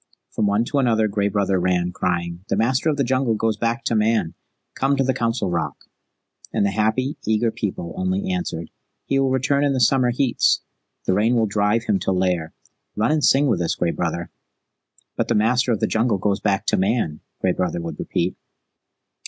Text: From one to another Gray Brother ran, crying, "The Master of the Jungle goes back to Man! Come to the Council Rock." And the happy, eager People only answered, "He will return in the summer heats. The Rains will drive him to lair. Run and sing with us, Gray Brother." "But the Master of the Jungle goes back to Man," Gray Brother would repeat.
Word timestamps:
From 0.31 0.47
one 0.47 0.65
to 0.65 0.79
another 0.79 1.07
Gray 1.07 1.27
Brother 1.29 1.59
ran, 1.59 1.91
crying, 1.91 2.43
"The 2.49 2.55
Master 2.55 2.89
of 2.89 2.97
the 2.97 3.03
Jungle 3.03 3.35
goes 3.35 3.55
back 3.55 3.83
to 3.83 3.93
Man! 3.95 4.33
Come 4.73 4.97
to 4.97 5.03
the 5.03 5.13
Council 5.13 5.51
Rock." 5.51 5.75
And 6.51 6.65
the 6.65 6.71
happy, 6.71 7.17
eager 7.27 7.51
People 7.51 7.93
only 7.95 8.27
answered, 8.31 8.71
"He 9.05 9.19
will 9.19 9.29
return 9.29 9.63
in 9.63 9.73
the 9.73 9.79
summer 9.79 10.09
heats. 10.09 10.61
The 11.05 11.13
Rains 11.13 11.35
will 11.35 11.45
drive 11.45 11.83
him 11.83 11.99
to 11.99 12.11
lair. 12.11 12.51
Run 12.95 13.11
and 13.11 13.23
sing 13.23 13.45
with 13.45 13.61
us, 13.61 13.75
Gray 13.75 13.91
Brother." 13.91 14.31
"But 15.17 15.27
the 15.27 15.35
Master 15.35 15.71
of 15.71 15.79
the 15.81 15.85
Jungle 15.85 16.17
goes 16.17 16.39
back 16.39 16.65
to 16.65 16.77
Man," 16.77 17.19
Gray 17.39 17.53
Brother 17.53 17.79
would 17.79 17.99
repeat. 17.99 18.35